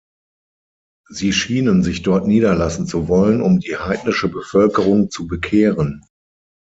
Sie 1.11 1.31
schienen 1.31 1.83
sich 1.83 2.01
dort 2.01 2.25
niederlassen 2.25 2.87
zu 2.87 3.07
wollen, 3.07 3.39
um 3.39 3.59
die 3.59 3.77
heidnische 3.77 4.29
Bevölkerung 4.29 5.11
zu 5.11 5.27
bekehren. 5.27 6.01